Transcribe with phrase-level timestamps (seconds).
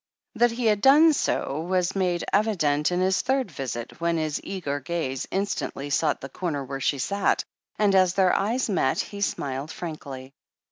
[0.33, 4.79] That he had done so was made evident in his third visit, when his eager
[4.79, 7.43] gaze instantly sought the comer where she sat,
[7.77, 10.33] and as their eyes met, he smiled frankly.